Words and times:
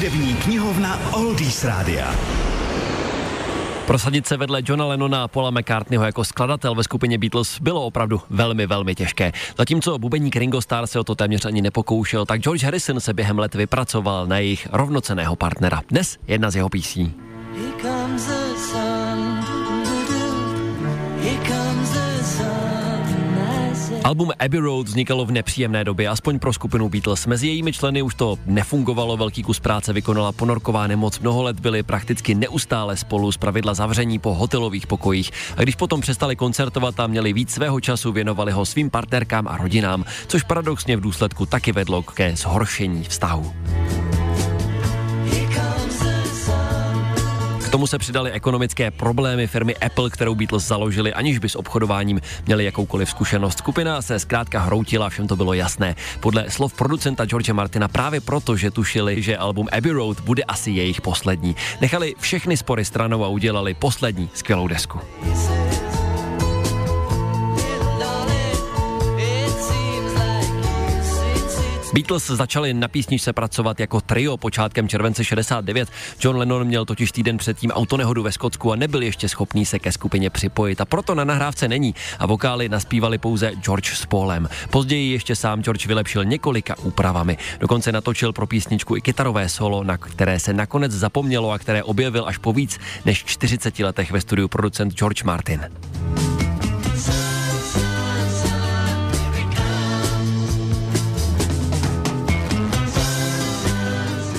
Hudební 0.00 0.34
knihovna 0.34 1.00
Oldies 1.12 1.64
Rádia. 1.64 2.14
Prosadit 3.86 4.26
se 4.26 4.36
vedle 4.36 4.62
Johna 4.64 4.86
Lennona 4.86 5.24
a 5.24 5.28
Paula 5.28 5.50
McCartneyho 5.50 6.04
jako 6.04 6.24
skladatel 6.24 6.74
ve 6.74 6.84
skupině 6.84 7.18
Beatles 7.18 7.60
bylo 7.60 7.84
opravdu 7.84 8.20
velmi, 8.30 8.66
velmi 8.66 8.94
těžké. 8.94 9.32
Zatímco 9.58 9.98
bubeník 9.98 10.36
Ringo 10.36 10.60
Starr 10.60 10.86
se 10.86 11.00
o 11.00 11.04
to 11.04 11.14
téměř 11.14 11.44
ani 11.44 11.62
nepokoušel, 11.62 12.26
tak 12.26 12.40
George 12.40 12.64
Harrison 12.64 13.00
se 13.00 13.14
během 13.14 13.38
let 13.38 13.54
vypracoval 13.54 14.26
na 14.26 14.38
jejich 14.38 14.68
rovnoceného 14.72 15.36
partnera. 15.36 15.82
Dnes 15.88 16.18
jedna 16.26 16.50
z 16.50 16.56
jeho 16.56 16.68
písní. 16.68 17.14
Here 17.54 17.72
comes 17.82 18.26
the 18.26 18.56
sun, 18.56 19.44
here 21.22 21.46
comes 21.48 21.90
the 21.90 22.24
sun. 22.24 22.79
Album 24.04 24.30
Abbey 24.38 24.60
Road 24.60 24.86
vznikalo 24.86 25.24
v 25.24 25.32
nepříjemné 25.32 25.84
době, 25.84 26.08
aspoň 26.08 26.38
pro 26.38 26.52
skupinu 26.52 26.88
Beatles. 26.88 27.26
Mezi 27.26 27.46
jejími 27.46 27.72
členy 27.72 28.02
už 28.02 28.14
to 28.14 28.38
nefungovalo, 28.46 29.16
velký 29.16 29.42
kus 29.42 29.60
práce 29.60 29.92
vykonala 29.92 30.32
ponorková 30.32 30.86
nemoc, 30.86 31.18
mnoho 31.18 31.42
let 31.42 31.60
byli 31.60 31.82
prakticky 31.82 32.34
neustále 32.34 32.96
spolu, 32.96 33.32
z 33.32 33.36
pravidla 33.36 33.74
zavření 33.74 34.18
po 34.18 34.34
hotelových 34.34 34.86
pokojích. 34.86 35.30
A 35.56 35.62
když 35.62 35.74
potom 35.74 36.00
přestali 36.00 36.36
koncertovat 36.36 37.00
a 37.00 37.06
měli 37.06 37.32
víc 37.32 37.50
svého 37.50 37.80
času, 37.80 38.12
věnovali 38.12 38.52
ho 38.52 38.66
svým 38.66 38.90
partnerkám 38.90 39.48
a 39.48 39.56
rodinám, 39.56 40.04
což 40.26 40.42
paradoxně 40.42 40.96
v 40.96 41.00
důsledku 41.00 41.46
taky 41.46 41.72
vedlo 41.72 42.02
ke 42.02 42.36
zhoršení 42.36 43.04
vztahu. 43.04 43.52
Tomu 47.80 47.86
se 47.86 47.98
přidaly 47.98 48.32
ekonomické 48.32 48.90
problémy 48.90 49.46
firmy 49.46 49.76
Apple, 49.76 50.10
kterou 50.10 50.34
Beatles 50.34 50.66
založili, 50.66 51.12
aniž 51.12 51.38
by 51.38 51.48
s 51.48 51.56
obchodováním 51.56 52.20
měli 52.46 52.64
jakoukoliv 52.64 53.10
zkušenost. 53.10 53.58
Skupina 53.58 54.02
se 54.02 54.18
zkrátka 54.18 54.60
hroutila, 54.60 55.08
všem 55.08 55.28
to 55.28 55.36
bylo 55.36 55.52
jasné. 55.52 55.96
Podle 56.20 56.50
slov 56.50 56.74
producenta 56.74 57.24
George 57.24 57.50
Martina 57.52 57.88
právě 57.88 58.20
proto, 58.20 58.56
že 58.56 58.70
tušili, 58.70 59.22
že 59.22 59.36
album 59.36 59.68
Abbey 59.72 59.92
Road 59.92 60.20
bude 60.20 60.42
asi 60.42 60.70
jejich 60.70 61.00
poslední. 61.00 61.56
Nechali 61.80 62.14
všechny 62.18 62.56
spory 62.56 62.84
stranou 62.84 63.24
a 63.24 63.28
udělali 63.28 63.74
poslední 63.74 64.30
skvělou 64.34 64.68
desku. 64.68 65.00
Beatles 71.92 72.26
začali 72.26 72.74
na 72.74 72.88
písničce 72.88 73.32
pracovat 73.32 73.80
jako 73.80 74.00
trio 74.00 74.36
počátkem 74.36 74.88
července 74.88 75.24
69. 75.24 75.88
John 76.20 76.36
Lennon 76.36 76.64
měl 76.64 76.84
totiž 76.84 77.12
týden 77.12 77.36
předtím 77.36 77.70
autonehodu 77.70 78.22
ve 78.22 78.32
Skotsku 78.32 78.72
a 78.72 78.76
nebyl 78.76 79.02
ještě 79.02 79.28
schopný 79.28 79.66
se 79.66 79.78
ke 79.78 79.92
skupině 79.92 80.30
připojit 80.30 80.80
a 80.80 80.84
proto 80.84 81.14
na 81.14 81.24
nahrávce 81.24 81.68
není 81.68 81.94
a 82.18 82.26
vokály 82.26 82.68
naspívali 82.68 83.18
pouze 83.18 83.52
George 83.54 83.94
s 83.94 84.06
Paulem. 84.06 84.48
Později 84.70 85.12
ještě 85.12 85.36
sám 85.36 85.62
George 85.62 85.86
vylepšil 85.86 86.24
několika 86.24 86.78
úpravami. 86.78 87.38
Dokonce 87.60 87.92
natočil 87.92 88.32
pro 88.32 88.46
písničku 88.46 88.96
i 88.96 89.00
kytarové 89.00 89.48
solo, 89.48 89.84
na 89.84 89.96
které 89.96 90.40
se 90.40 90.52
nakonec 90.52 90.92
zapomnělo 90.92 91.50
a 91.50 91.58
které 91.58 91.82
objevil 91.82 92.24
až 92.26 92.38
po 92.38 92.52
víc 92.52 92.78
než 93.04 93.24
40 93.24 93.78
letech 93.78 94.10
ve 94.10 94.20
studiu 94.20 94.48
producent 94.48 94.94
George 94.94 95.22
Martin. 95.22 95.70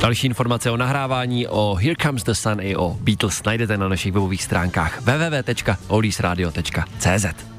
Další 0.00 0.26
informace 0.26 0.70
o 0.70 0.76
nahrávání 0.76 1.46
o 1.46 1.74
Here 1.74 1.94
Comes 2.02 2.22
the 2.22 2.32
Sun 2.32 2.60
i 2.60 2.76
o 2.76 2.96
Beatles 3.00 3.42
najdete 3.42 3.76
na 3.76 3.88
našich 3.88 4.12
webových 4.12 4.42
stránkách 4.42 5.00
www.oldiesradio.cz. 5.00 7.49